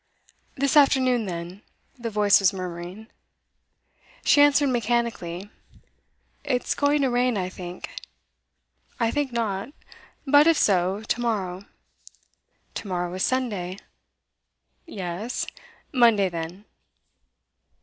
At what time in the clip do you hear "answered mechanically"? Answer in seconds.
4.41-5.51